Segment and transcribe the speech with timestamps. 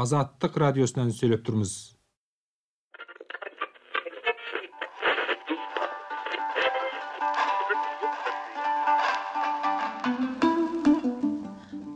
[0.00, 1.72] азаттык радиосунан сүйлөп турбуз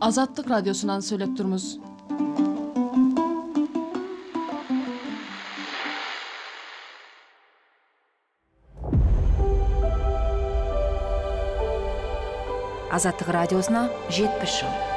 [0.09, 1.69] азаттык радиосунан сүйлөп турбуз
[12.99, 14.94] азаттык радиосуна жетимиш жыл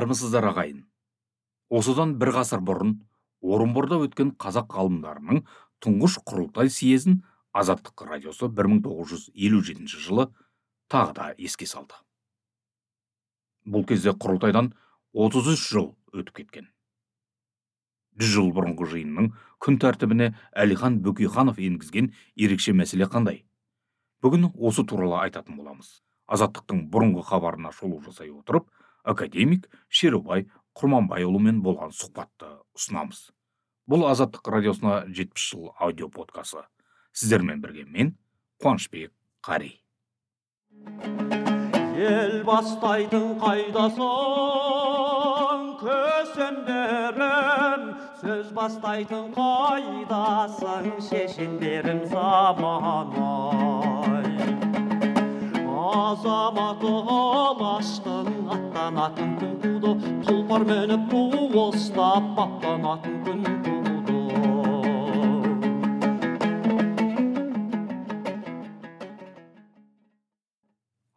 [0.00, 0.84] армысыздар ағайын.
[1.70, 2.96] Осыдан бір ғасыр бұрын
[3.44, 5.44] орынборда өткен қазақ ғалымдарының
[5.84, 7.20] тұңғыш құрылтай съезін
[7.52, 10.28] азаттық радиосы 1957 жылы
[10.90, 11.94] тағы да еске салды.
[13.66, 14.72] Бұл кезде құрылтайдан
[15.12, 16.70] 33 жыл өтіп кеткен.
[18.20, 19.30] Жүз жыл бұрынғы жиынның
[19.62, 23.44] күн тәртібіне әлихан бөкейханов енгізген ерекше мәселе қандай?
[24.24, 26.00] Бүгін осы туралы айтатын боламыз.
[26.26, 28.68] Азаттықтың бұрынғы хабарына шолу жасай отырып
[29.04, 30.46] академик шерубай
[30.78, 33.30] құрманбайұлымен болған сұхбатты ұсынамыз.
[33.90, 36.60] Бұл азаттық радиосына жетпіс жыл аудио подкасы.
[37.12, 38.18] Сіздермен бірге мен
[38.62, 39.72] қуанышбек қари.
[42.00, 44.00] Ел бастайтын қайдасың
[45.82, 47.82] көсемдерім.
[48.22, 53.89] Сөз бастайтын қайдасың шешендерім заман ай
[55.96, 61.24] азаматы алаштың аттанатын күн туды тұлпар мініп ту
[61.66, 63.70] ұстап аттанатын күн туды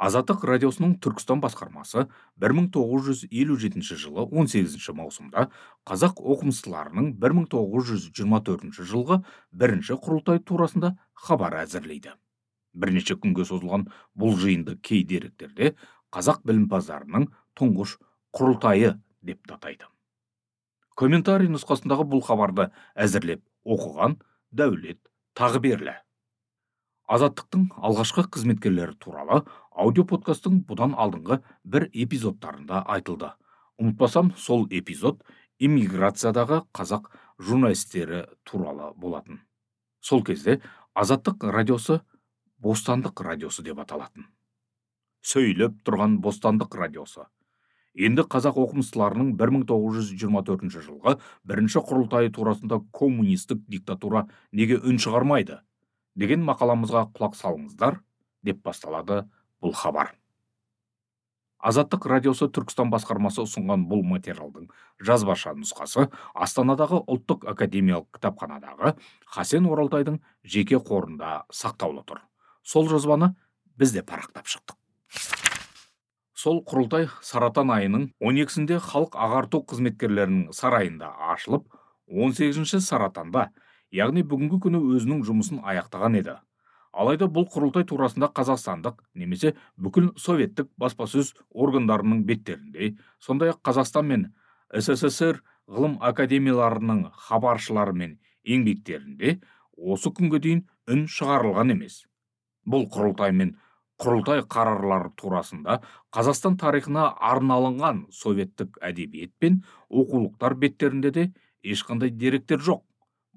[0.04, 2.08] азаттық радиосының түркістан басқармасы
[2.44, 5.46] 1957 жылы 18 маусымда
[5.88, 9.22] қазақ оқымыстыларының 1924 жылғы
[9.64, 12.18] бірінші құрылтай турасында хабар әзірлейді.
[12.74, 13.88] Бірнеше күнге созылған
[14.20, 15.74] бұл жиынды кей деректерде
[16.14, 17.28] қазақ білімпаздарының
[17.60, 17.98] тұңғыш
[18.38, 19.90] құрылтайы деп атайды.
[20.96, 24.20] Комментарий нұсқасындағы бұл хабарды әзірлеп оқыған
[24.54, 25.00] дәулет
[25.38, 25.98] тағыберлі
[27.14, 29.42] азаттықтың алғашқы қызметкерлері туралы
[29.84, 33.34] аудиоподкасттың бұдан алдыңғы бір эпизодтарында айтылды.
[33.82, 35.22] Ұмытпасам сол эпизод
[35.60, 39.42] иммиграциядағы қазақ журналистері туралы болатын.
[40.02, 40.62] Сол кезде
[40.96, 42.00] азаттық радиосы
[42.64, 44.28] бостандық радиосы деп аталатын.
[45.24, 47.28] Сөйлеп тұрған бостандық радиосы.
[47.94, 55.60] Енді қазақ оқымыстыларының 1924 жылғы бірінші құрылтайы турасында коммунистік диктатура неге үн шығармайды?
[56.16, 58.00] Деген мақаламызға құлақ салыңыздар
[58.44, 59.24] деп басталады
[59.62, 60.16] бұл хабар.
[61.64, 64.68] Азаттық радиосы түркістан басқармасы ұсынған бұл материалдың
[65.00, 68.98] жазбаша нұсқасы астанадағы ұлттық академиялық кітапханадағы
[69.38, 72.20] хасен оралтайдың жеке қорында сақтаулы тұр.
[72.64, 73.34] Сол жазбаны
[73.78, 74.78] біз де парақтап шықтық.
[76.34, 81.70] Сол құрылтай саратан айының 12-сінде халық ағарту қызметкерлерінің сарайында ашылып
[82.12, 83.50] 18-ші саратанда
[83.96, 86.36] яғни бүгінгі күні өзінің жұмысын аяқтаған еді.
[86.94, 92.94] Алайда бұл құрылтай турасында қазақстандық немесе бүкіл советтік баспасөз органдарының беттерінде
[93.24, 94.28] сондай ақ қазақстан мен
[94.78, 99.40] ссср ғылым академияларының хабаршылары мен еңбектерінде
[99.78, 102.04] осы күнге дейін үн шығарылған емес.
[102.66, 103.56] Бұл құрылтай мен
[104.02, 105.80] құрылтай қарарлары турасында
[106.16, 111.28] қазақстан тарихына арналынған советтік әдебиет пен оқулықтар беттерінде де
[111.64, 112.82] ешқандай деректер жоқ.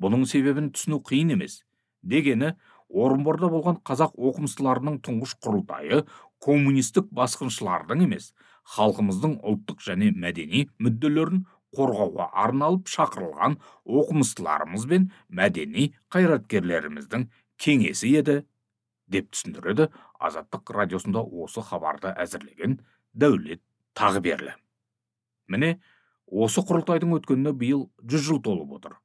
[0.01, 1.63] Бұның себебін түсіну қиын емес
[2.03, 2.55] дегені
[2.89, 6.03] орынборда болған қазақ оқымыстыларының тұңғыш құрылтайы
[6.45, 8.33] коммунистік басқыншылардың емес
[8.77, 11.45] халқымыздың ұлттық және мәдени мүдделерін
[11.77, 13.57] қорғауға арналып шақырылған
[14.01, 17.27] оқымыстыларымыз бен мәдени қайраткерлеріміздің
[17.63, 18.37] кеңесі еді.
[19.13, 19.89] Деп түсіндіреді
[20.29, 22.79] азаттық радиосында осы хабарды әзірлеген
[23.15, 23.63] дәулет
[23.97, 24.55] тағыберлі.
[25.49, 25.77] Міне
[26.27, 28.97] осы құрылтайдың өткеніне биыл жүз жыл толып отыр.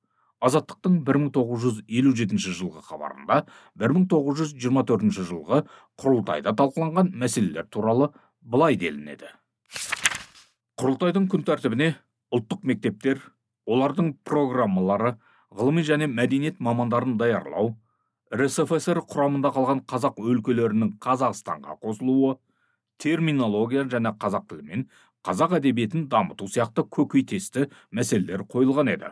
[0.41, 3.43] Азаттықтың 1957 жылғы хабарында
[3.77, 5.59] 1924 жылғы
[6.01, 8.09] құрылтайда талқыланған мәселелер туралы
[8.41, 9.29] былай делінеді.
[10.81, 11.91] Құрылтайдың күн тәртібіне
[12.33, 13.21] ұлттық мектептер
[13.69, 15.13] олардың программалары
[15.53, 17.75] ғылыми және мәдениет мамандарын даярлау
[18.31, 22.37] рсфср құрамында қалған қазақ өлкелерінің қазақстанға қосылуы
[23.01, 24.85] терминология және қазақ тілі мен
[25.27, 29.11] қазақ әдебиетін дамыту сияқты көкейтесті мәселелер қойылған еді.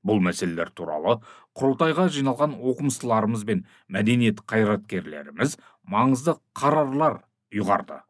[0.00, 1.18] Бұл мәселелер туралы
[1.58, 7.20] құрылтайға жиналған оқымыстыларымыз бен мәдениет қайраткерлеріміз маңызды қарарлар
[7.52, 8.00] ұйғарды.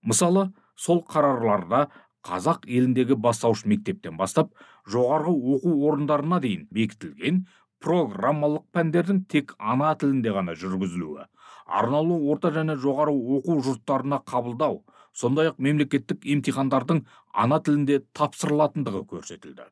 [0.00, 1.90] Мысалы сол қарарларда
[2.26, 4.54] қазақ еліндегі бастауыш мектептен бастап
[4.88, 7.44] жоғарғы оқу орындарына дейін бекітілген
[7.84, 11.26] программалық пәндердің тек ана тілінде ғана жүргізілуі
[11.66, 14.82] арнаулы орта және жоғары оқу жұрттарына қабылдау
[15.16, 17.02] сондай ақ мемлекеттік емтихандардың
[17.44, 19.66] ана тілінде тапсырылатындығы көрсетілді.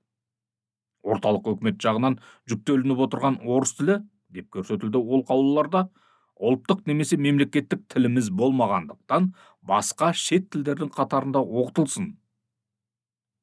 [1.04, 2.18] Орталық өкімет жағынан
[2.50, 3.98] жүктелініп отырған орыс тілі
[4.34, 5.86] деп көрсетілді ол қаулыларда
[6.34, 9.30] ұлттық немесе мемлекеттік тіліміз болмағандықтан
[9.62, 12.14] басқа шет тілдердің қатарында оқытылсын.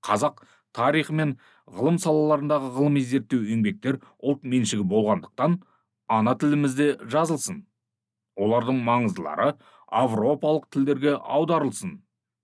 [0.04, 0.42] Қазақ
[0.78, 1.34] тарихы мен
[1.68, 5.60] ғылым салаларындағы ғылыми зерттеу еңбектер ұлт меншігі болғандықтан
[6.12, 7.66] ана тілімізде жазылсын.
[8.40, 9.54] Олардың маңыздылары
[9.92, 12.00] авропалық тілдерге аударылсын.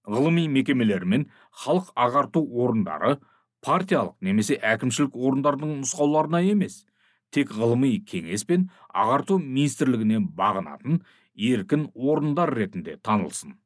[0.08, 1.26] Ғылыми мекемелер мен
[1.64, 3.18] халық ағарту орындары
[3.66, 6.86] партиялық немесе әкімшілік орындардың нұсқауларына емес
[7.36, 11.02] тек ғылыми кеңес пен ағарту министрлігіне бағынатын
[11.36, 13.58] еркін орындар ретінде танылсын.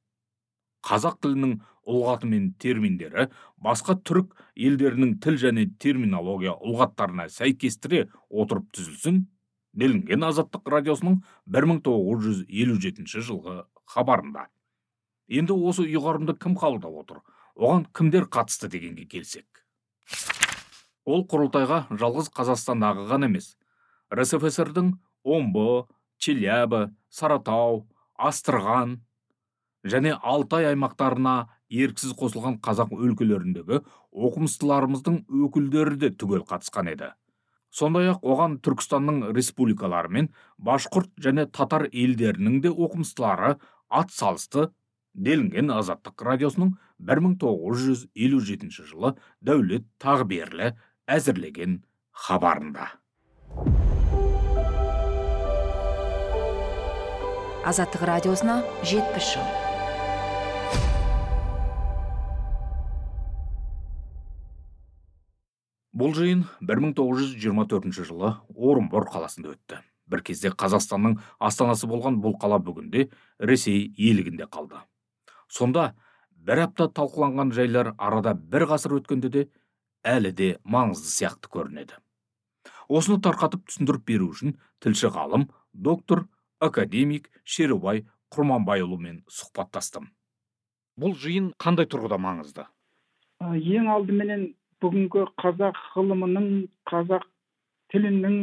[0.88, 3.28] Қазақ тілінің ұлғаты мен терминдері
[3.62, 9.24] басқа түрік елдерінің тіл және терминология ұлғаттарына сәйкестіре отырып түзілсін
[9.74, 14.48] делінген азаттық радиосының 1957 жылғы хабарында.
[15.32, 17.22] Енді осы ұйғарымды кім қабылдап отыр?
[17.56, 19.48] Оған кімдер қатысты дегенге келсек.
[21.06, 23.56] Ол құрылтайға жалғыз қазақстандағы ғана емес
[24.14, 24.92] рсфсрдің
[25.24, 25.86] омбы
[26.22, 27.86] челябі саратау
[28.20, 29.00] астырған
[29.88, 31.36] және алтай аймақтарына
[31.72, 33.82] еріксіз қосылған қазақ өлкелеріндегі
[34.28, 37.14] оқымыстыларымыздың өкілдері де түгел қатысқан еді.
[37.72, 40.30] Сондай ақ оған түркістанның республикалары мен
[40.60, 43.56] башқұрт және татар елдерінің де оқымыстылары
[43.88, 44.68] ат салысты
[45.16, 50.74] делінген азаттық радиосының 1957 жылы дәулет тағберлі
[51.08, 51.82] әзірлеген
[52.12, 52.92] хабарында.
[57.62, 59.71] Азаттық радиосына жетпіс жыл.
[66.02, 69.78] Бұл жиын 1924 жылы орынбор қаласында өтті.
[70.10, 73.04] Бір кезде қазақстанның астанасы болған бұл қала бүгінде
[73.38, 74.80] ресей иелігінде қалды.
[75.46, 75.92] Сонда
[76.34, 79.44] бір апта талқыланған жайлар арада бір ғасыр өткенде де
[80.02, 82.00] әлі де маңызды сияқты көрінеді.
[82.90, 86.24] Осыны тарқатып түсіндіріп беру үшін тілші ғалым доктор
[86.60, 90.10] академик шерубай құрманбайұлымен сұхбаттастым.
[90.98, 92.66] Бұл жиын қандай тұрғыда маңызды?
[93.42, 94.50] Ең алдыменен
[94.82, 96.48] бүгінгі қазақ ғылымының
[96.92, 97.26] қазақ
[97.94, 98.38] тілінің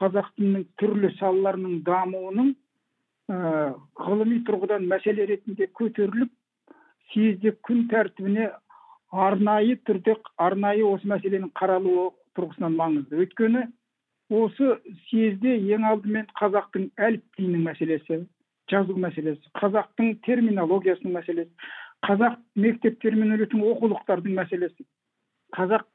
[0.00, 2.52] қазақ тілінің түрлі салаларының дамуының
[3.32, 3.38] ә,
[4.06, 6.30] ғылыми тұрғыдан мәселе ретінде көтеріліп
[7.12, 8.50] съезде күн тәртібіне
[9.28, 13.22] арнайы түрде арнайы осы мәселенің қаралуы тұрғысынан маңызды.
[13.24, 13.64] Өйткені
[14.28, 14.74] осы
[15.08, 18.20] съезде ең алдымен қазақтың әліпбиінің мәселесі
[18.70, 21.72] жазу мәселесі қазақтың терминологиясының мәселесі
[22.06, 22.36] қазақ
[22.66, 24.84] мектептерімен өтетін оқулықтардың мәселесі
[25.56, 25.86] қазақ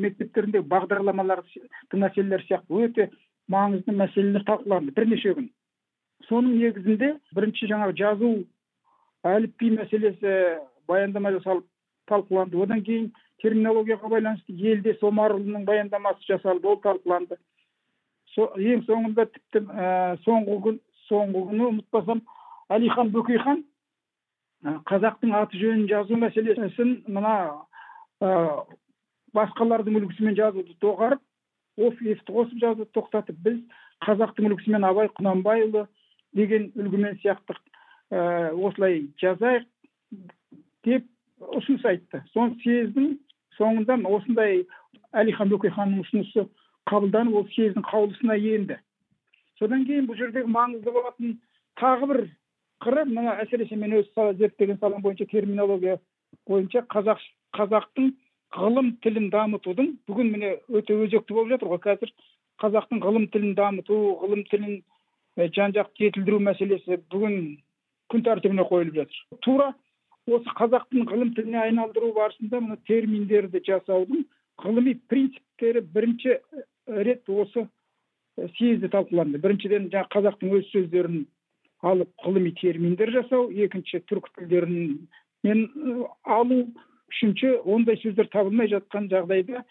[0.00, 3.08] мектептеріндегі бағдарламалардың мәселелері сияқты өте
[3.50, 5.48] маңызды мәселелер талқыланды бірнеше күн.
[6.28, 8.30] Соның негізінде бірінші жаңағы жазу
[9.24, 10.34] әліпби мәселесі
[10.88, 11.66] баяндама жасалып
[12.10, 12.60] талқыланды.
[12.60, 13.10] Одан кейін
[13.42, 17.38] терминологияға байланысты елдес омарұлының баяндамасы жасалды ол талқыланды.
[18.34, 22.22] Со, ең соңында тіпті ә, соңғы күн соңғы күні ұмытпасам
[22.74, 23.62] әлихан бөкейхан
[24.88, 27.34] қазақтың аты жөнін жазу мәселесін мына
[29.34, 31.22] басқалардың үлгісімен жазуды доғарып
[31.88, 33.60] офьевті қосып жазуды тоқтатып біз
[34.06, 35.86] қазақтың үлгісімен абай құнанбайұлы
[36.34, 37.56] деген үлгімен сияқты
[38.10, 39.66] ә, осылай жазайық
[40.84, 41.06] деп
[41.40, 42.22] ұсыныс айтты.
[42.32, 43.14] Соны съездің
[43.58, 44.64] соңында осындай
[45.16, 46.46] әлихан бөкейханның ұсынысы
[46.90, 48.78] қабылданып ол съездің қаулысына енді.
[49.58, 51.38] Содан кейін бұл жердегі маңызды болатын
[51.80, 52.20] тағы бір
[52.84, 55.98] қыры мына әсіресе мен өз зерттеген салам бойынша терминология
[56.48, 57.22] бойынша қазақ
[57.56, 58.12] қазақтың
[58.54, 61.80] ғылым тілін дамытудың бүгін міне өте өзекті болып жатыр ғой.
[61.86, 62.12] Қазір
[62.62, 64.76] қазақтың ғылым тілін дамыту ғылым тілін
[65.56, 67.38] жан жақты жетілдіру мәселесі бүгін
[68.12, 69.20] күн тәртібіне қойылып жатыр.
[69.42, 69.72] Тура
[70.30, 74.24] осы қазақтың ғылым тіліне айналдыру барысында мына терминдерді жасаудың
[74.62, 76.38] ғылыми принциптері бірінші
[76.86, 77.66] рет осы
[78.56, 79.40] съезде талқыланды.
[79.42, 81.24] Біріншіден жаңағы қазақтың өз сөздерін
[81.82, 85.66] алып ғылыми терминдер жасау екінші түркі тілдерінен
[86.24, 86.64] алу
[87.12, 89.64] үшінші ондай сөздер табылмай жатқан жағдайда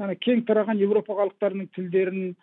[0.00, 2.34] ана кең тараған еуропа халықтарының тілдерін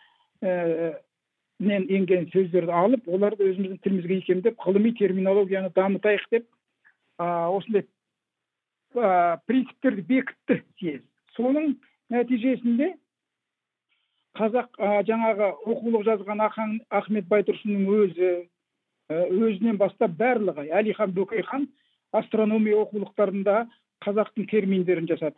[1.60, 6.46] енген сөздерді алып оларды өзіміздің тілімізге икемдеп ғылыми терминологияны дамытайық деп
[7.18, 7.88] осындай
[9.50, 11.06] принциптерді бекітті съезд.
[11.36, 11.74] Соның
[12.14, 12.94] нәтижесінде
[14.38, 14.78] қазақ
[15.10, 18.32] жаңағы оқулық жазған ақан ахмет байтұрсынның өзі
[19.10, 21.68] өзінен бастап барлығы әлихан бөкейхан
[22.14, 23.66] астрономия оқулықтарында
[24.06, 25.38] қазақтың терминдерін жасады.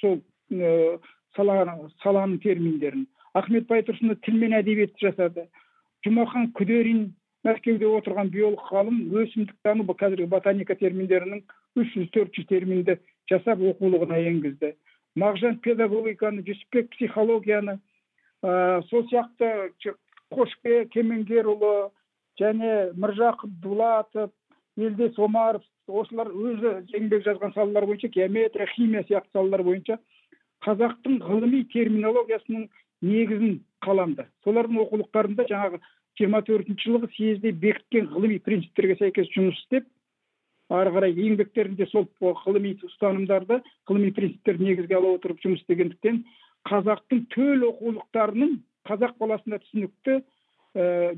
[0.00, 0.20] Сол
[0.52, 0.98] ә,
[1.36, 3.06] сала, саланың терминдерін.
[3.34, 5.48] Ахмет байтұрсынов тіл мен әдебиетті жасады.
[6.06, 7.12] Жұмахан күдерин
[7.46, 11.42] мәскеуде отырған биолог ғалым өсімдіктану қазіргі ботаника терминдерінің
[11.80, 12.98] үш жүз төрт жүз терминді
[13.30, 14.74] жасап оқулығына енгізді.
[15.18, 17.78] Мағжан педагогиканы жүсіпбек психологияны
[18.42, 19.72] ә, сол сияқты
[20.32, 21.90] қошке кемеңгерұлы
[22.40, 24.30] және міржақып дулатов
[24.76, 25.64] елдес омаров
[26.00, 29.98] осылар өзі еңбек жазған салалар бойынша геометрия химия сияқты салалар бойынша
[30.66, 32.68] қазақтың ғылыми терминологиясының
[33.02, 34.26] негізін қаланды.
[34.44, 35.80] Солардың оқулықтарында жаңағы
[36.18, 39.88] жиырма төртінші жылғы съезде бекіткен ғылыми принциптерге сәйкес жұмыс істеп
[40.72, 46.22] ары қарай еңбектерінде сол ғылыми ұстанымдарды ғылыми принциптерді негізге ала отырып жұмыс істегендіктен
[46.68, 48.54] қазақтың төл оқулықтарының
[48.88, 50.22] қазақ баласына түсінікті ә,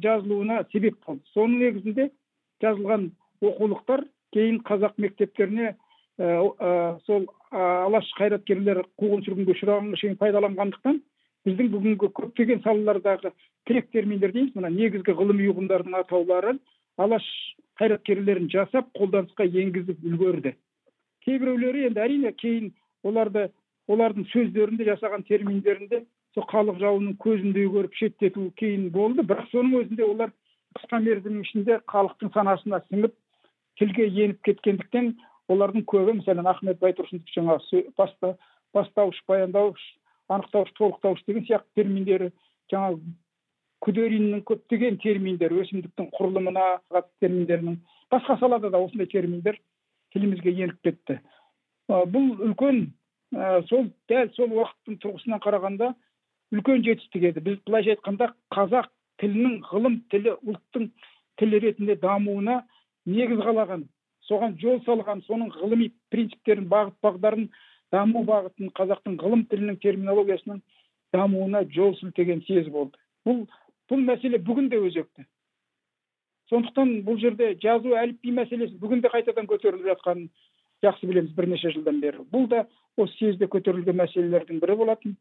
[0.02, 2.09] жазылуына себеп болды соның негізінде
[2.64, 3.11] жазылған
[3.45, 5.75] оқулықтар кейін қазақ мектептеріне
[7.07, 11.00] сол алаш қайраткерлері қуғын сүргінге ұшырағанға шейін пайдаланғандықтан
[11.47, 13.33] біздің бүгінгі көптеген салалардағы
[13.69, 16.61] тірек терминдер дейміз мына негізгі ғылыми ұғымдардың атауларын
[17.03, 17.26] алаш
[17.81, 20.55] қайраткерлерін жасап қолданысқа енгізіп үлгерді.
[21.26, 22.71] Кейбіреулері енді әрине кейін
[23.03, 23.49] оларды
[23.91, 29.26] олардың сөздерінде жасаған терминдерінде сол халық жауының көзіндей көріп шеттету кейін болды.
[29.26, 30.33] Бірақ соның өзінде олар
[30.79, 33.14] қысқа мерзімнің ішінде халықтың санасына сіңіп
[33.81, 35.14] тілге еніп кеткендіктен
[35.52, 38.35] олардың көбі мәселен ахмет байтұрсыновтың жаңағы баста
[38.75, 39.85] бастауыш баяндауыш
[40.28, 42.31] анықтауыш толықтауыш деген сияқты терминдері
[42.73, 43.00] жаңағы
[43.85, 46.66] күдериннің көптеген терминдер өсімдіктің құрылымына
[47.21, 47.78] терминдерінің
[48.14, 49.59] басқа салада да осындай терминдер
[50.14, 51.19] тілімізге еніп кетті.
[51.88, 52.87] Бұл үлкен
[53.69, 55.90] сол дәл сол уақыттың тұрғысынан қарағанда
[56.54, 57.43] үлкен жетістік еді.
[57.45, 58.88] Біз былайша айтқанда қазақ
[59.21, 60.88] тілінің ғылым тілі ұлттың
[61.40, 62.62] тілі ретінде дамуына
[63.06, 63.84] негіз қалаған
[64.28, 67.49] соған жол салған соның ғылыми принциптерін бағыт бағдарын
[67.92, 70.62] даму бағытын қазақтың ғылым тілінің терминологиясының
[71.14, 72.99] дамуына жол сілтеген съез болды.
[73.26, 73.44] Бұл
[73.90, 75.26] бұл мәселе бүгін де өзекті.
[76.50, 80.30] Сондықтан бұл жерде жазу әліпби мәселесі бүгін де қайтадан көтеріліп жатқанын
[80.84, 82.25] жақсы білеміз бірнеше жылдан бері.
[82.32, 82.64] Бұл да
[82.96, 85.16] осы съезде көтерілген мәселелердің бірі болатын.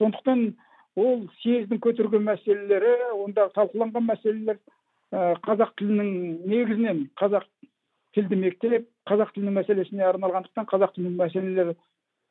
[0.00, 0.56] Сондықтан
[0.96, 4.58] ол съездің көтерген мәселелері онда талқыланған мәселелер
[5.12, 6.08] қазақ тілінің
[6.50, 7.46] негізінен қазақ
[8.16, 11.74] тілді мектеп қазақ тілінің мәселесіне арналғандықтан қазақ тілінің мәселелері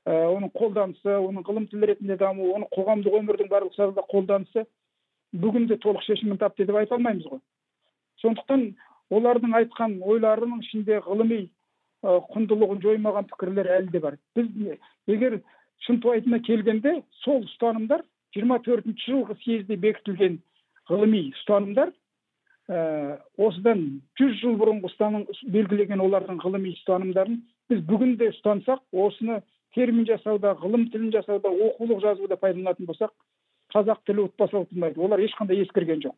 [0.08, 4.64] оның қолданысы оның ғылым тілі ретінде дамуы оның қоғамдық өмірдің барлық салада қолданысы
[5.34, 7.42] бүгінде толық шешімін тапты деп айта алмаймыз ғой.
[8.22, 8.64] Сондықтан
[9.12, 11.42] олардың айтқан ойларының ішінде ғылыми
[12.04, 14.18] құндылығын жоймаған пікірлер әлі де бар.
[14.36, 14.48] Біз
[15.08, 15.42] егер
[15.86, 18.06] шынтуайтына келгенде сол ұстанымдар
[18.36, 20.40] жиырма төртінші жылғы съезде бекітілген
[20.90, 21.92] ғылыми ұстанымдар
[22.68, 23.84] ә, осыдан
[24.20, 29.42] жүз жыл бұрынғы ұстаным белгілеген олардың ғылыми ұстанымдарын біз бүгін де ұстансақ осыны
[29.76, 33.14] термин жасауда ғылым тілін жасауда оқулық жазуда пайдаланатын болсақ
[33.74, 36.16] қазақ тілі ұтпаса ұтылмайды олар ешқандай ескерген жоқ.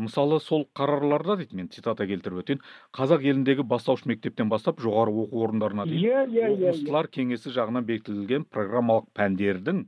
[0.00, 2.62] Мысалы сол қарарларда дейді мен цитата келтіріп өтейін.
[2.96, 7.84] Қазақ еліндегі бастауыш мектептен бастап жоғары оқу орындарына дейін иә иә иә оқымыстылар кеңесі жағынан
[7.90, 9.84] бекітілген программалық пәндердің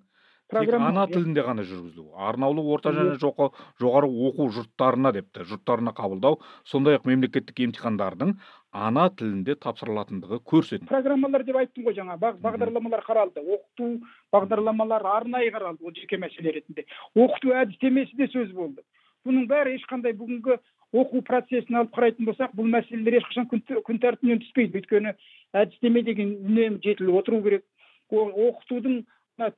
[0.53, 2.13] тек ана тілінде ғана жүргізілу.
[2.17, 8.35] Арнаулы орта және жоғары оқу жұрттарына депті жұрттарына қабылдау сондай ақ мемлекеттік емтихандардың
[8.75, 10.91] ана тілінде тапсырылатындығы көрсетілді.
[10.91, 13.41] Программалар деп айттым ғой жаңа бағдарламалар қаралды.
[13.41, 14.03] Оқыту
[14.35, 16.87] бағдарламалар арнайы қаралды ол жеке мәселе ретінде.
[17.15, 18.83] Оқыту әдістемесі де сөз болды.
[19.25, 20.59] Бұның бәрі ешқандай бүгінгі
[20.95, 24.83] оқу процесін алып қарайтын болсақ бұл мәселелер ешқашан күн тәртібінен түспейді.
[24.83, 25.15] Өйткені
[25.55, 27.65] әдістеме деген үнемі жетіліп отыру керек.
[28.13, 29.01] Оқытудың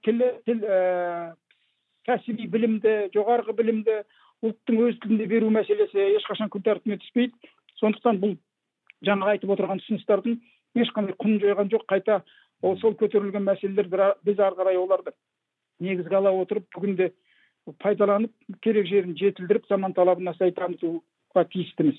[0.07, 1.35] тілі тіл ә,
[2.09, 4.01] кәсіби білімді жоғарғы білімді
[4.47, 7.53] ұлттың өз тілінде беру мәселесі ешқашан күн тәртібінен түспейді.
[7.81, 8.37] Сондықтан бұл
[9.05, 10.39] жаңа айтып отырған ұсыныстардың
[10.81, 12.23] ешқандай құнын жойған жоқ қайта
[12.63, 13.89] ол сол көтерілген мәселелер
[14.25, 15.13] біз ары қарай оларды
[15.81, 17.11] негізге ала отырып бүгінде
[17.83, 21.99] пайдаланып керек жерін жетілдіріп заман талабына сай дамытуға тиістіміз.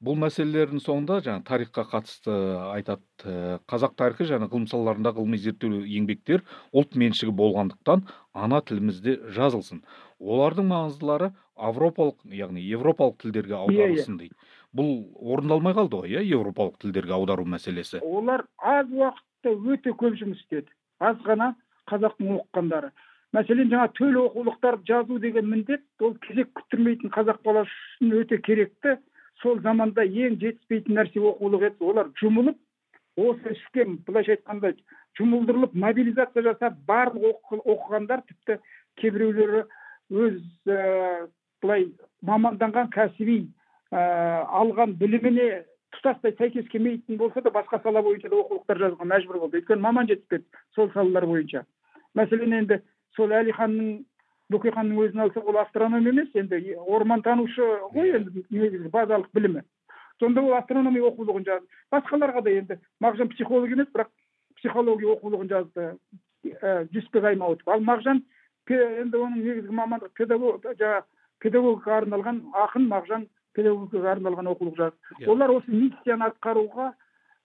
[0.00, 2.32] Бұл мәселелердің соңында жаңа тарихқа қатысты
[2.72, 9.82] айтады қазақ тарихы және ғылым салаларында ғылыми зерттеу еңбектер ұлт меншігі болғандықтан ана тілімізде жазылсын.
[10.20, 11.30] Олардың маңыздылары
[11.60, 14.36] европалық яғни европалық тілдерге аударылсын дейді.
[14.72, 14.90] Бұл
[15.20, 18.00] орындалмай қалды ғой иә европалық тілдерге аудару мәселесі?
[18.00, 20.72] Олар аз уақытта өте көп жұмыс істеді.
[21.00, 21.52] Аз ғана
[21.90, 22.92] қазақтың оқығандары.
[23.36, 28.96] Мәселен жаңа төл оқулықтар жазу деген міндет ол кезек күттірмейтін қазақ баласы үшін өте керекті.
[29.42, 31.84] Сол заманда ең жетіспейтін нәрсе оқулық еді.
[31.92, 32.58] Олар жұмылып
[33.20, 34.74] осы іске былайша айтқанда
[35.18, 38.58] жұмылдырылып мобилизация жасап барлық оқығандар тіпті
[39.00, 39.64] кейбіреулері
[40.10, 41.26] өз ә,
[41.62, 41.88] былай
[42.26, 43.40] маманданған кәсіби
[43.90, 44.00] ә,
[44.60, 45.64] алған біліміне
[45.96, 49.60] тұтастай сәйкес келмейтін болса да басқа сала бойынша да оқулықтар жазуға мәжбүр болды.
[49.60, 51.64] Өйткені маман жетіспеді сол салалар бойынша.
[52.14, 52.80] Мәселен енді
[53.16, 54.04] сол әлиханның
[54.50, 59.62] бөкейханның өзін алсақ ол астроном емес енді ормантанушы ғой енді негізгі базалық білімі.
[60.20, 64.10] Сонда ол астрономия оқулығын жазды басқаларға да енді мағжан психолог емес бірақ
[64.58, 65.86] психология оқулығын жазды
[66.60, 67.68] ә, жүсіпбек аймауытов.
[67.68, 68.22] Ал мағжан
[68.68, 71.04] енді оның негізгі мамандығы педагог жаңағы
[71.40, 75.30] педагогикаға арналған ақын мағжан педагогикаға арналған оқулық жазды Иә.
[75.32, 76.92] олар осы миссияны атқаруға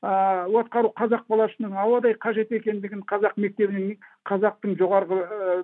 [0.05, 3.95] ыыы атқару қазақ баласының ауадай қажет екендігін қазақ мектебінің
[4.29, 5.55] қазақтың жоғарғы ә,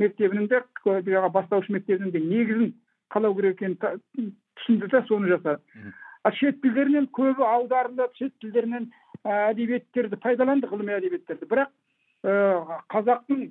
[0.00, 2.70] мектебінің де жаңағы бастауыш мектебінің де негізін
[3.12, 5.60] қалау керек екенін түсінді да соны жасады.
[6.22, 8.88] А шет тілдерінен көбі аударылып шет тілдерінен
[9.24, 11.48] ә, әдебиеттерді пайдаланды ғылыми әдебиеттерді.
[11.50, 11.68] Бірақ
[12.24, 13.50] ә, қазақтың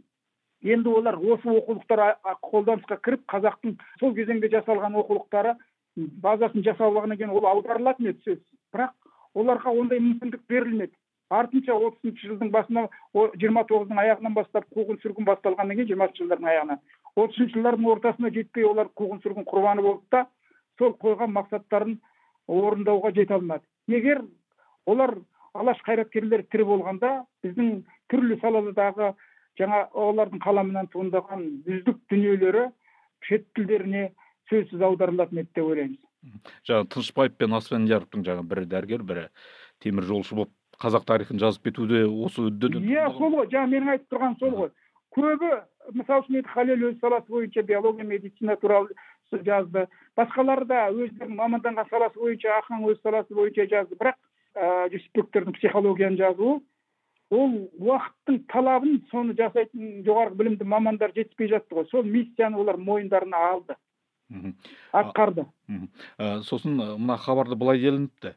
[0.64, 2.18] енді олар осы оқулықтар
[2.50, 5.56] қолданысқа кіріп қазақтың сол кезеңде жасалған оқулықтары
[5.96, 8.94] базасын жасап алғаннан кейін ол аударылатын еді сөзсіз бірақ
[9.36, 10.96] оларға ондай мүмкіндік берілмеді.
[11.30, 16.50] Артынша отызыншы жылдың басына о- жиырма тоғыздың аяғынан бастап қуғын сүргін басталғаннан кейін жиырмасыншы жылдардың
[16.50, 16.80] аяғынан
[17.16, 20.26] отызыншы жылдардың ортасына жетпей олар қуғын сүргін құрбаны болды да
[20.80, 22.00] сол қойған мақсаттарын
[22.48, 23.62] орындауға жете алмады.
[23.88, 24.24] Егер
[24.90, 25.20] олар
[25.54, 27.14] алаш қайраткерлері тірі болғанда
[27.46, 29.14] біздің түрлі саладағы
[29.60, 32.70] жаңа олардың қаламынан туындаған үздік дүниелері
[33.28, 34.10] шет тілдеріне
[34.50, 36.00] сөзсіз аударылатын еді деп ойлаймыз.
[36.68, 39.26] Жаңағы тынышбаев пен асфендияровтың жаңағы бірі дәрігер бірі
[39.84, 43.48] теміржолшы болып қазақ тарихын жазып кетуде осы үддеден иә сол ғой.
[43.52, 44.72] жаңа менің айтып тұрғаным сол ғой.
[45.16, 45.52] Көбі
[45.98, 48.90] мысалы үшін енді халел өз саласы бойынша биология медицина туралы
[49.32, 49.88] жазды.
[50.18, 53.98] Басқалары да өздерінің маманданған саласы бойынша ахаң өз саласы бойынша жазды.
[54.00, 54.20] Бірақ
[54.56, 56.60] ыыы жүсіпбектердің психологияны жазуы
[57.30, 57.58] ол.
[57.80, 61.88] Уақыттың талабын соны жасайтын жоғары білімді мамандар жетіспей жатты ғой.
[61.92, 63.76] Сол миссияны олар мойындарына алды.
[64.94, 68.32] Атқарды Ә, сосын ә, мына хабарда былай делініпті.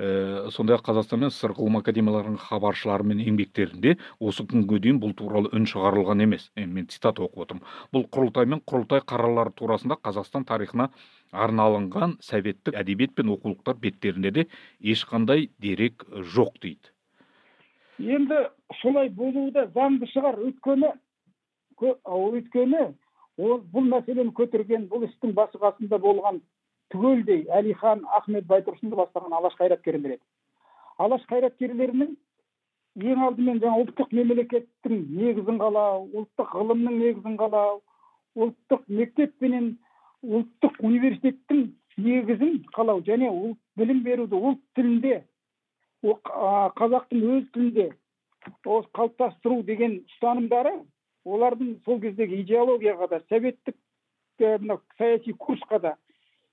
[0.00, 5.12] Ә, сондай ақ қазақстан мен ссср ғылым академияларының хабаршылары мен еңбектерінде осы күнге дейін бұл
[5.18, 6.48] туралы үн шығарылған емес.
[6.56, 7.66] Енді мен цитата оқып отырмын.
[7.92, 10.88] Бұл құрылтай мен құрылтай қарарлары турасында қазақстан тарихына
[11.32, 14.46] арналынған советтік әдебиет пен оқулықтар беттерінде де
[14.80, 16.94] ешқандай дерек жоқ дейді.
[17.98, 18.46] Енді
[18.80, 20.40] солай болуы да заңды шығар.
[20.40, 20.94] Өйткені
[21.82, 22.94] өйткені
[23.38, 26.40] ол бұл мәселені көтерген бұл істің басы қасында болған
[26.92, 30.18] түгелдей әлихан ахмет байтұрсынды бастаған алаш қайраткерлері
[31.04, 32.16] алаш қайраткерлерінің
[33.12, 37.78] ең алдымен жаңа ұлттық мемлекеттің негізін қалау ұлттық ғылымның негізін қалау
[38.46, 39.70] ұлттық мектеп пенен
[40.26, 41.68] ұлттық университеттің
[42.02, 45.20] негізін қалау және ұлт білім беруді ұлт тілінде
[46.02, 47.88] қазақтың өз тілінде
[48.66, 50.74] қалыптастыру деген ұстанымдары
[51.26, 53.76] олардың сол кездегі идеологияға да советтік
[54.38, 55.96] мына саяси курсқа да.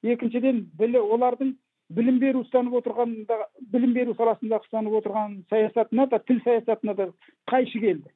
[0.04, 1.56] Екіншіден білі олардың
[1.90, 3.38] білім беру ұстанып отырғанда
[3.74, 7.10] білім беру саласындағы ұстанып отырған саясатына да тіл саясатына да
[7.52, 8.10] қайшы келді.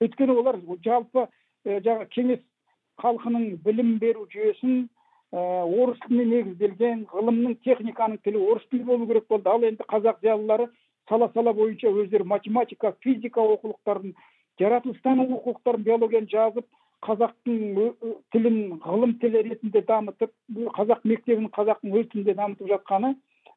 [0.00, 1.26] Өйткені олар жалпы
[1.64, 2.42] жаңағы кеңес
[3.00, 4.88] халқының білім беру жүйесін
[5.32, 9.48] ә, орыс тіліне негізделген ғылымның техниканың тілі орыс тілі болу керек болды.
[9.48, 10.68] Ал енді қазақ зиялылары
[11.08, 14.14] сала сала бойынша өздері математика физика оқулықтарын
[14.60, 16.66] жаратылыстану оқулықтарын биологияны жазып
[17.06, 17.92] қазақтың
[18.34, 20.32] тілін ғылым тілі ретінде дамытып
[20.76, 23.14] қазақ мектебін қазақтың өз тілінде дамытып жатқаны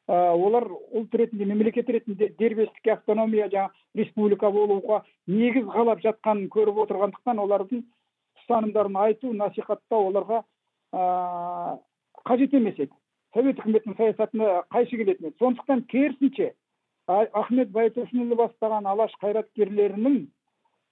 [0.08, 6.80] ә, олар ұлт ретінде мемлекет ретінде дербестікке автономия жаңағы республика болуға негіз қалап жатқанын көріп
[6.86, 7.84] отырғандықтан олардың
[8.40, 10.44] ұстанымдарын айту насихаттау оларға
[10.92, 11.78] ыыы
[12.24, 12.92] қажет емес еді.
[13.34, 15.36] Совет үкіметінің саясатына қайшы келетін еді.
[15.42, 16.52] Сондықтан керісінше
[17.08, 20.20] ахмет байтұрсынұлы бастаған алаш қайраткерлерінің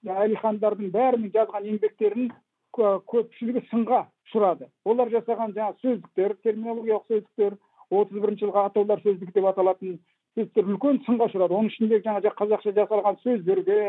[0.07, 2.31] әлихандардың бәрінің жазған еңбектерінің
[2.75, 7.57] кө- көпшілігі сынға ұшырады олар жасаған жаңағы сөздіктер терминологиялық сөздіктер
[7.93, 9.99] отыз бірінші жылғы атаулар сөздігі деп аталатын
[10.35, 13.79] сөздіктер үлкен сынға ұшырады оның ішінде жаңа жа- қазақша жасалған сөздерге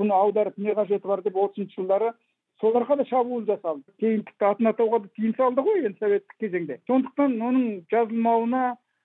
[0.00, 2.12] бұны аударып не қажеті бар деп отызыншы жылдары
[2.60, 6.80] соларға да шабуыл жасалды кейін тіпті атын атауға да тыйым салды ғой енді советтік кезеңде
[6.88, 8.64] сондықтан оның жазылмауына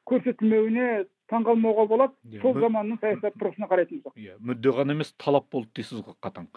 [0.10, 0.88] көрсетілмеуіне
[1.32, 4.20] таңғалмауға болады Иә, сол заманның саясат тұрғысына қарайтын болсақ.
[4.22, 6.48] Иә мүдде ғана емес талап болды дейсіз ғой қатаң.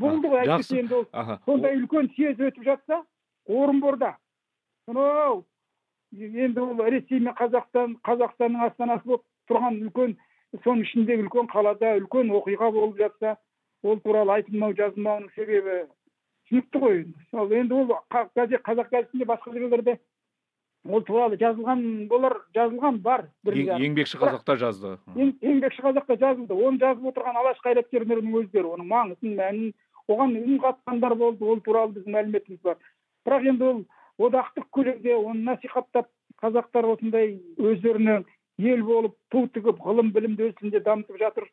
[0.00, 1.04] Болды ғой әйтпесе енді ол
[1.46, 3.02] сондай үлкен съезд өтіп жатса
[3.46, 4.16] орынборда
[4.86, 5.44] сонау
[6.12, 10.16] енді ол ресей мен қазақстан қазақстанның астанасы болып тұрған үлкен
[10.64, 13.36] соның ішіндегі үлкен қалада үлкен оқиға болып жатса
[13.84, 15.84] ол туралы айтылмау жазылмауының себебі
[16.48, 17.02] түсінікті ғой.
[17.36, 19.98] Ал енді ол қа- газет қазақ газетінде басқа жерлерде
[20.86, 24.94] ол туралы жазылған болар жазылған бар бір еңбекші қазақта жазды.
[25.16, 26.54] Ең- еңбекші қазақта жазылды.
[26.54, 29.72] Оны жазып отырған алаш қайраткерлерінің өздері оның маңызын мәнін
[30.08, 32.78] оған үн қатқандар болды ол туралы біздің мәліметіміз бар.
[33.26, 33.84] Бірақ енді ол
[34.28, 36.08] одақтық көлемде оны насихаттап
[36.42, 38.22] қазақтар осындай өздеріне
[38.58, 41.48] ел болып ту тігіп ғылым білімді өз тілінде дамытып жатыр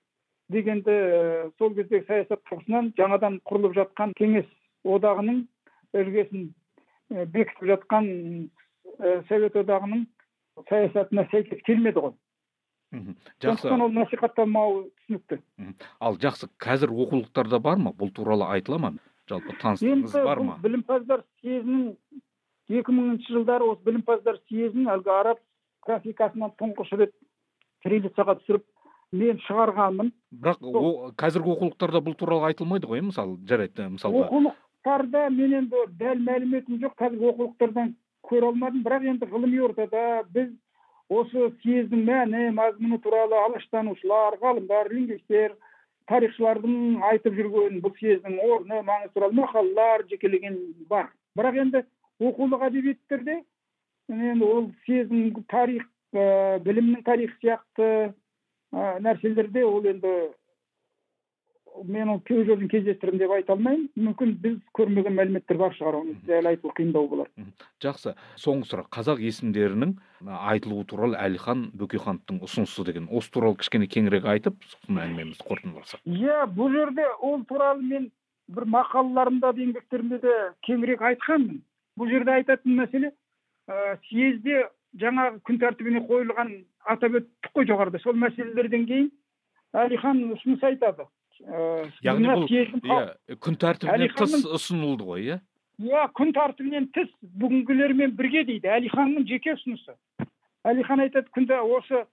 [0.49, 4.45] дегенді э, сол кездегі саясат тұрғысынан жаңадан құрылып жатқан кеңес
[4.85, 5.43] одағының
[5.97, 6.53] іргесін
[7.11, 8.09] э, бекітіп жатқан
[8.99, 10.05] э, совет одағының
[10.69, 12.13] саясатына сәйкес келмеді ғой.
[12.91, 13.15] Мхм.
[13.41, 13.67] жақсы.
[13.67, 15.41] сондықтан ол насихатталмауы түсінікті.
[15.99, 17.91] Ал жақсы қазір оқулықтарда бар ма?
[17.91, 18.93] Бұл туралы айтыла ма?
[19.27, 20.59] Жалпы таныстығыңыз бар ма?
[20.61, 21.97] білімпаздар съезінің
[22.69, 25.41] екі мыңыншы жылдары осы білімпаздар съезінің әлгі араб
[25.85, 27.13] графикасынан тұңғыш рет
[27.83, 28.63] кириллицаға түсіріп
[29.15, 30.11] мен шығарғанмын.
[30.33, 34.25] Бірақ о, қазіргі оқулықтарда бұл туралы айтылмайды ғой иә, мысалы жарайды мысалға.
[34.29, 37.93] Оқулықтарда мен енді дәл мәліметім жоқ қазіргі оқулықтардан
[38.29, 38.83] көре алмадым.
[38.85, 40.51] Бірақ енді ғылыми ортада біз
[41.09, 45.55] осы съездің мәні мазмұны туралы алаштанушылар ғалымдар лингвистер
[46.09, 50.57] тарихшылардың айтып жүрген бұл съездің орны маңызы туралы мақалалар жекелеген
[50.89, 51.11] бар.
[51.37, 51.83] Бірақ енді
[52.21, 53.41] оқулық әдебиеттерде
[54.09, 57.89] енді ол съездің тарих ә, білімнің тарихы сияқты
[58.73, 60.13] ә, нәрселерде ол енді
[61.83, 63.89] мен оны өз өзім кездестірдім деп айта алмаймын.
[63.99, 67.29] Мүмкін біз көрмеген мәліметтер бар шығар оны дәл айту қиындау болар.
[67.83, 68.15] Жақсы.
[68.39, 68.89] Соңғы сұрақ.
[68.95, 73.09] Қазақ есімдерінің айтылуы туралы әлихан бөкейхановтың ұсынысы деген.
[73.11, 78.09] Осы туралы кішкене кеңірек айтып сосын әңгімемізді қорытындыласақ иә бұл жерде ол туралы мен
[78.47, 80.35] бір мақалаларымда да еңбектерімде де
[80.67, 81.61] кеңірек айтқанмын.
[81.99, 83.11] Бұл жерде айтатын мәселе
[83.67, 84.65] ә, съезде
[85.01, 86.53] жаңағы күн тәртібіне қойылған
[86.85, 88.01] атап өттік қой жоғарыда.
[88.03, 89.11] Сол мәселелерден кейін
[89.75, 91.07] әлихан ұсыныс айтады.
[91.43, 95.37] Ә, яғни бұл иә күн тәртібінен тыс ұсынылды ғой иә?
[95.81, 99.95] иә күн тәртібінен тыс бүгінгілермен бірге дейді әлиханның жеке ұсынысы.
[100.65, 102.05] Әлихан айтады күнде осы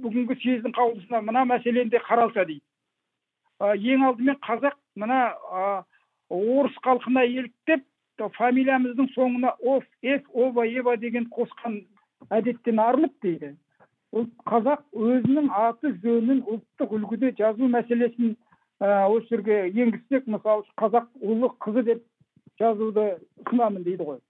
[0.00, 2.64] бүгінгі съездің қаулысына мына мәселені де қаралса дейді.
[3.60, 5.20] Ә, ең алдымен қазақ мына
[5.52, 5.84] ә,
[6.30, 7.84] орыс халқына еліктеп
[8.36, 11.80] фамилиямыздың соңына оф ф ова ева деген қосқан
[12.30, 13.54] әдеттен арылып дейді.
[14.12, 18.34] Ұлт қазақ өзінің аты жөнін ұлттық үлгіде жазу мәселесін
[18.80, 22.04] осы жерге енгізсек мысалы қазақ ұлы қызы деп
[22.60, 24.20] жазуды ұсынамын дейді ғой.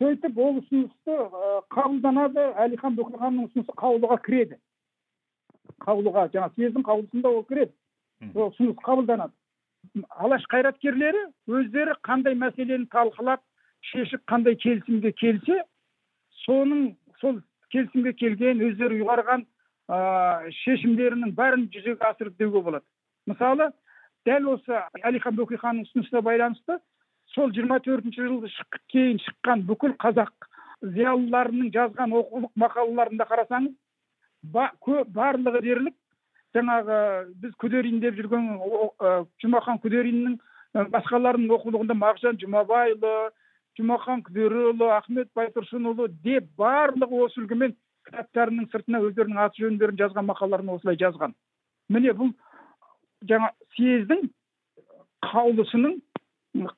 [0.00, 2.46] Сөйтіп ол ұсынысты ә, қабылданады.
[2.64, 4.56] Әлихан бөкейханның ұсынысы қаулыға кіреді.
[5.84, 7.72] Қаулыға жаңағы съездің қаулысында ол кіреді.
[8.32, 9.34] Ол ұсыныс қабылданады.
[10.08, 13.42] Алаш қайраткерлері өздері қандай мәселені талқылап
[13.90, 15.58] шешіп қандай келісімге келсе
[16.46, 17.40] соның сол
[17.74, 19.44] келісімге келген өздері ұйғарған
[19.90, 19.98] ә,
[20.62, 22.86] шешімдерінің бәрін жүзеге асырды деуге болады.
[23.26, 23.72] Мысалы
[24.28, 26.78] дәл осы әлихан бөкейханның ұсынысына байланысты
[27.34, 28.50] сол жиырма төртінші жылы
[28.92, 30.48] кейін шыққан бүкіл қазақ
[30.82, 33.74] зиялыларының жазған оқулық мақалаларында қарасаңыз
[34.42, 34.70] ба,
[35.14, 35.94] барлығы дерлік.
[36.52, 36.96] Жаңағы
[37.40, 38.48] біз күдерин деп жүрген
[39.40, 40.34] жұмахан күдериннің
[40.92, 43.12] басқаларының оқулығында мағжан жұмабайұлы
[43.78, 47.72] жұмахан күдеріұлы ахмет байтұрсынұлы деп барлығы осы үлгімен
[48.04, 51.32] кітаптарының сыртына өздерінің аты жөндерін жазған мақалаларын осылай жазған.
[51.88, 52.34] Міне бұл
[53.28, 54.26] жаңа съездің
[55.26, 56.00] қаулысының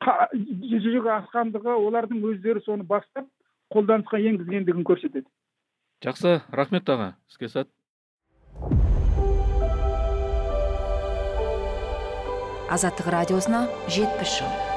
[0.02, 3.26] қа- жүзеге асқандығы олардың өздері соны бастап
[3.74, 5.26] қолданысқа енгізгендігін көрсетеді.
[6.04, 7.14] Жақсы рахмет аға.
[7.30, 7.68] Іске сәт.
[12.74, 14.73] Азаттық радиосына жетпіс жыл.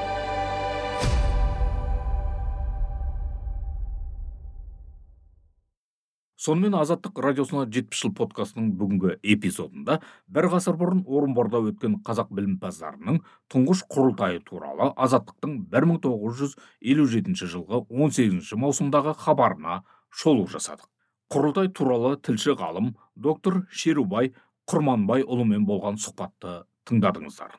[6.38, 9.98] Сонымен азаттық радиосына жетпіс жыл подкастының бүгінгі эпизодында
[10.36, 13.18] бір ғасыр бұрын орынборда өткен қазақ білімпаздарының
[13.50, 20.86] тұңғыш құрылтайы туралы азаттықтың 1957 жылғы 18 маусымдағы хабарына шолу жасадық
[21.34, 24.30] құрылтай туралы тілші ғалым доктор шерубай
[24.70, 27.52] құрманбай ұлымен болған сұхбатты тыңдадыңыздар.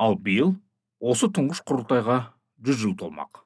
[0.00, 0.54] Ал биыл
[1.00, 2.18] осы тұңғыш құрылтайға
[2.70, 3.42] 100 жыл толмақ.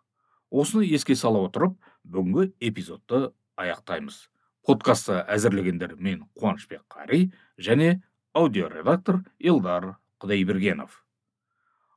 [0.50, 4.26] Осыны еске сала отырып бүгінгі эпизодты аяқтаймыз.
[4.66, 8.00] Подкастты әзірлегендер мен қуанышбек қари және
[8.34, 10.90] аудиоредактор елдар құдайбергенов.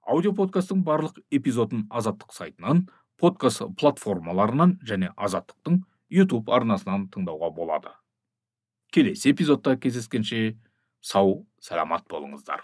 [0.05, 2.85] Аудиоподкасттың барлық эпизодын азаттық сайтынан
[3.17, 5.81] подкаст платформаларынан және азаттықтың
[6.13, 7.93] ютуб арнасынан тыңдауға болады.
[8.93, 10.57] Келесі эпизодта кездескенше
[11.01, 12.61] сау саламат болыңыздар.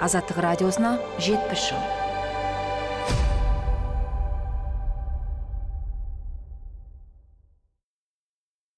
[0.00, 1.99] Азаттық радиосына жетпіс жыл.